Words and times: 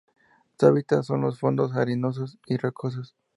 Su 0.57 0.65
hábitat 0.65 1.03
son 1.03 1.21
los 1.21 1.39
fondos 1.39 1.73
arenosos 1.75 2.39
o 2.49 2.57
rocosos. 2.57 3.15